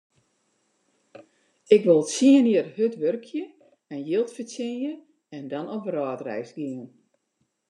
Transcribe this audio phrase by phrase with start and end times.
[1.75, 3.43] Ik wol tsien jier hurd wurkje
[3.93, 4.93] en jild fertsjinje
[5.37, 6.85] en dan op wrâldreis gean.